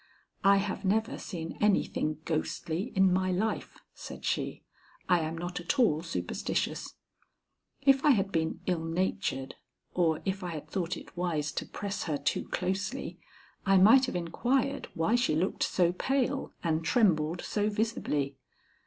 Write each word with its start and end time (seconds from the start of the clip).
"I 0.43 0.57
have 0.57 0.83
never 0.83 1.19
seen 1.19 1.59
anything 1.61 2.21
ghostly 2.25 2.91
in 2.95 3.13
my 3.13 3.31
life," 3.31 3.77
said 3.93 4.25
she. 4.25 4.63
"I 5.07 5.19
am 5.19 5.37
not 5.37 5.59
at 5.59 5.77
all 5.77 6.01
superstitious." 6.01 6.95
If 7.83 8.03
I 8.03 8.09
had 8.09 8.31
been 8.31 8.61
ill 8.65 8.83
natured 8.83 9.57
or 9.93 10.23
if 10.25 10.43
I 10.43 10.53
had 10.55 10.67
thought 10.67 10.97
it 10.97 11.15
wise 11.15 11.51
to 11.51 11.67
press 11.67 12.05
her 12.05 12.17
too 12.17 12.47
closely, 12.47 13.19
I 13.63 13.77
might 13.77 14.07
have 14.07 14.15
inquired 14.15 14.87
why 14.95 15.13
she 15.13 15.35
looked 15.35 15.61
so 15.61 15.93
pale 15.93 16.51
and 16.63 16.83
trembled 16.83 17.43
so 17.43 17.69
visibly. 17.69 18.37